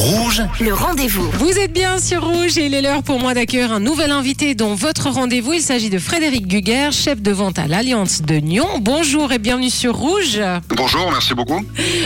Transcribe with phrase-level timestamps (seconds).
[0.00, 0.29] Rouge,
[0.60, 1.28] Le rendez-vous.
[1.40, 4.54] Vous êtes bien sur Rouge et il est l'heure pour moi d'accueillir un nouvel invité
[4.54, 5.54] dans votre rendez-vous.
[5.54, 8.68] Il s'agit de Frédéric Guguer, chef de vente à l'Alliance de Nyon.
[8.80, 10.40] Bonjour et bienvenue sur Rouge.
[10.68, 11.60] Bonjour, merci beaucoup.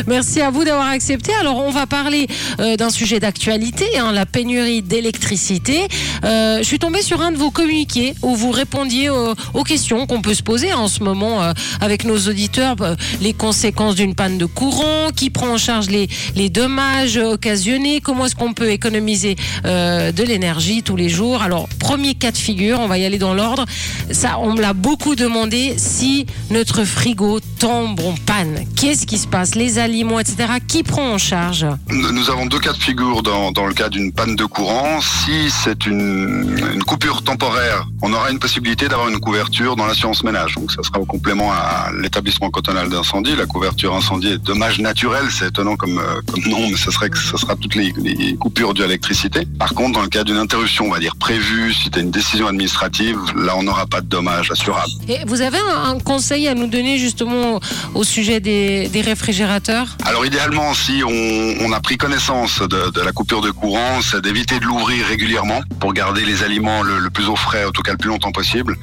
[0.07, 1.33] Merci à vous d'avoir accepté.
[1.39, 2.27] Alors, on va parler
[2.61, 5.87] euh, d'un sujet d'actualité, hein, la pénurie d'électricité.
[6.25, 10.07] Euh, je suis tombée sur un de vos communiqués où vous répondiez aux, aux questions
[10.07, 11.53] qu'on peut se poser en ce moment euh,
[11.83, 12.77] avec nos auditeurs.
[12.81, 18.01] euh, les conséquences d'une panne de courant, qui prend en charge les, les dommages occasionnés,
[18.01, 21.43] comment est-ce qu'on peut économiser euh, de l'énergie tous les jours.
[21.43, 23.65] Alors, premier cas de figure, on va y aller dans l'ordre.
[24.11, 28.65] Ça, on me l'a beaucoup demandé si notre frigo tombe en panne.
[28.77, 29.55] Qu'est-ce qui se passe?
[29.55, 30.55] Les aliments, etc.
[30.67, 31.67] Qui prend en charge?
[31.89, 35.01] Nous avons deux cas de figure dans, le cas d'une panne de courant.
[35.01, 40.55] Si c'est une, coupure temporaire, on aura une possibilité d'avoir une couverture dans l'assurance ménage.
[40.57, 43.35] Donc ça sera au complément à l'établissement cantonal d'incendie.
[43.37, 47.11] La couverture incendie est dommage naturel, c'est étonnant comme, euh, comme nom, mais ce serait
[47.11, 49.47] que ce sera toutes les, les coupures l'électricité.
[49.59, 52.47] Par contre, dans le cas d'une interruption, on va dire prévue, si tu une décision
[52.47, 54.91] administrative, là on n'aura pas de dommages assurables.
[55.09, 57.61] Et vous avez un, conseil à nous donner justement
[57.95, 59.97] au, sujet des, des réfrigérateurs?
[60.05, 64.21] Alors idéalement, si on, on a pris connaissance de, de la coupure de courant, c'est
[64.21, 67.83] d'éviter de l'ouvrir régulièrement pour garder les aliments le, le plus au frais, en tout
[67.83, 68.77] cas le plus longtemps possible,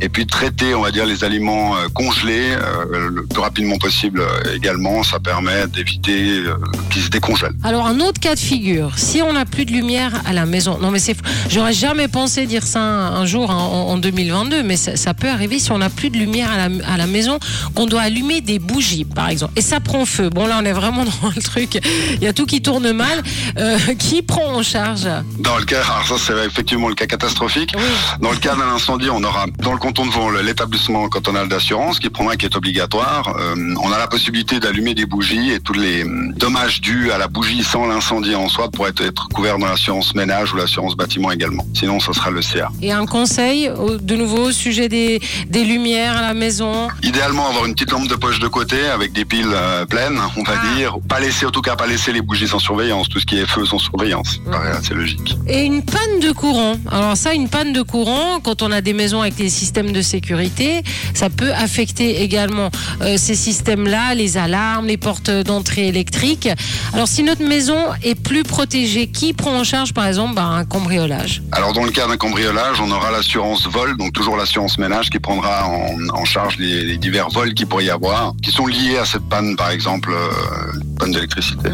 [0.00, 4.20] et puis traiter, on va dire, les aliments euh, congelés euh, le plus rapidement possible
[4.20, 5.02] euh, également.
[5.02, 6.54] Ça permet d'éviter euh,
[6.90, 7.56] qu'ils se décongèlent.
[7.64, 10.78] Alors un autre cas de figure, si on n'a plus de lumière à la maison,
[10.80, 11.16] non mais c'est,
[11.48, 15.14] j'aurais jamais pensé dire ça un, un jour hein, en, en 2022, mais ça, ça
[15.14, 17.38] peut arriver si on n'a plus de lumière à la, à la maison,
[17.74, 20.30] qu'on doit allumer des bougies par exemple, et ça prend feu.
[20.30, 21.80] Bon là on est vraiment dans le truc,
[22.14, 23.22] il y a tout qui tourne mal.
[23.58, 25.08] Euh, qui prend en charge?
[25.38, 27.72] Dans le cas, alors ça c'est effectivement le cas catastrophique.
[27.76, 27.82] Oui.
[28.20, 31.98] Dans le cas d'un incendie, on aura dans le canton de Vaud l'établissement cantonal d'assurance
[31.98, 33.36] qui prendra qui est obligatoire.
[33.38, 37.18] Euh, on a la possibilité d'allumer des bougies et tous les hum, dommages dus à
[37.18, 41.30] la bougie sans l'incendie en soi pourraient être couverts dans l'assurance ménage ou l'assurance bâtiment
[41.30, 41.64] également.
[41.74, 42.70] Sinon, ce sera le CA.
[42.82, 43.70] Et un conseil,
[44.02, 46.88] de nouveau, au sujet des, des lumières à la maison.
[47.04, 50.42] Idéalement, avoir une petite lampe de poche de côté avec des piles euh, pleines, on
[50.42, 50.76] va Ah.
[50.76, 50.96] dire.
[51.08, 53.08] Pas laisser, en tout cas, pas laisser les bougies sans surveillance.
[53.08, 54.40] Tout ce qui est feu sans surveillance.
[54.50, 55.36] Pareil, c'est logique.
[55.46, 56.74] Et une panne de courant.
[56.90, 60.02] Alors ça, une panne de courant, quand on a des maisons avec des systèmes de
[60.02, 60.82] sécurité,
[61.14, 62.70] ça peut affecter également
[63.02, 66.48] euh, ces systèmes-là, les alarmes, les portes d'entrée électriques.
[66.94, 70.64] Alors si notre maison est plus protégée, qui prend en charge par exemple bah, un
[70.64, 75.10] cambriolage Alors dans le cas d'un cambriolage, on aura l'assurance vol, donc toujours l'assurance ménage
[75.10, 78.66] qui prendra en, en charge les, les divers vols qu'il pourrait y avoir, qui sont
[78.66, 81.68] liés à cette panne, par exemple, euh, panne d'électricité.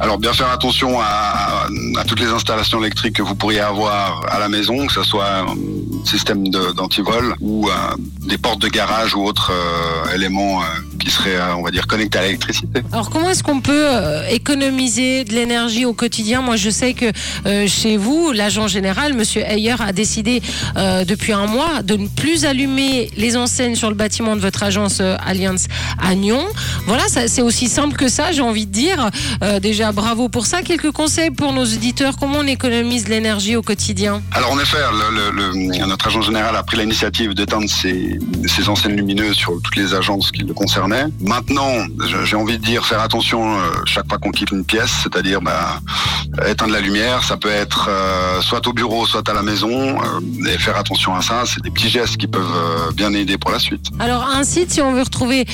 [0.00, 4.38] Alors bien faire attention à, à toutes les installations électriques que vous pourriez avoir à
[4.38, 5.54] la maison, que ce soit un
[6.04, 7.72] système d'antivol ou euh,
[8.28, 10.64] des portes de garage ou autres euh, éléments euh,
[10.98, 12.82] qui seraient, euh, on va dire, connectés à l'électricité.
[12.92, 13.86] Alors comment est-ce qu'on peut
[14.30, 16.42] économiser de l'énergie au quotidien?
[16.42, 17.06] Moi je sais que
[17.66, 20.42] chez vous, l'agent général, Monsieur Ayer, a décidé
[20.76, 25.00] depuis un mois de ne plus allumer les enseignes sur le bâtiment de votre agence
[25.26, 25.66] Alliance
[26.02, 26.44] à Nyon.
[26.86, 29.10] Voilà, c'est aussi simple que ça, j'ai envie de dire.
[29.62, 30.62] Déjà bravo pour ça.
[30.62, 34.22] Quelques conseils pour nos auditeurs, comment on économise de l'énergie au quotidien?
[34.32, 38.68] Alors en effet, le, le- le- notre agent général a pris l'initiative d'éteindre ses, ses
[38.68, 41.06] enseignes lumineuses sur toutes les agences qui le concernaient.
[41.20, 41.72] Maintenant,
[42.24, 45.80] j'ai envie de dire faire attention euh, chaque fois qu'on quitte une pièce, c'est-à-dire bah,
[46.46, 47.24] éteindre la lumière.
[47.24, 51.14] Ça peut être euh, soit au bureau, soit à la maison, euh, et faire attention
[51.14, 51.44] à ça.
[51.46, 53.86] C'est des petits gestes qui peuvent euh, bien aider pour la suite.
[53.98, 55.46] Alors un site, si on veut retrouver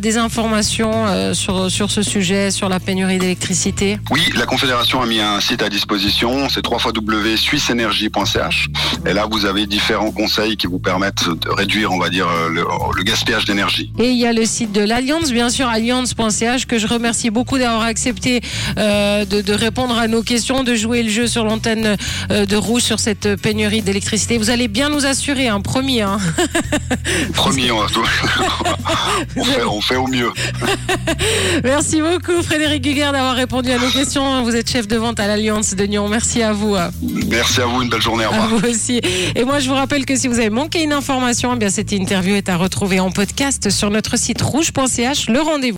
[0.00, 3.98] des informations sur, sur ce sujet, sur la pénurie d'électricité?
[4.10, 8.68] Oui, la Confédération a mis un site à disposition, c'est www.suisseenergie.ch.
[9.06, 12.48] Et là, vous avez différents conseils qui vous permettent de réduire, on va dire, euh,
[12.48, 12.64] le,
[12.96, 13.90] le gaspillage d'énergie.
[13.98, 17.58] Et il y a le site de l'Alliance, bien sûr, alliance.ch, que je remercie beaucoup
[17.58, 18.40] d'avoir accepté
[18.78, 21.96] euh, de, de répondre à nos questions, de jouer le jeu sur l'antenne
[22.30, 24.38] euh, de Rouge sur cette pénurie d'électricité.
[24.38, 26.00] Vous allez bien nous assurer, hein, promis.
[26.02, 26.18] Hein.
[27.34, 27.78] Promis, on,
[29.36, 30.30] on, fait, on fait au mieux.
[31.64, 34.42] Merci beaucoup, Frédéric Guguer, d'avoir répondu à nos questions.
[34.42, 36.08] Vous êtes chef de vente à l'Alliance de Nyon.
[36.08, 36.74] Merci à vous.
[36.74, 36.90] hein.
[37.28, 38.24] Merci à vous, une belle journée.
[38.26, 38.48] Au À revoir.
[38.60, 39.00] vous aussi.
[39.34, 41.92] Et moi, je vous rappelle que si vous avez manqué une information, eh bien cette
[42.00, 45.28] interview est à retrouver en podcast sur notre site rouge.ch.
[45.28, 45.68] Le rendez-vous.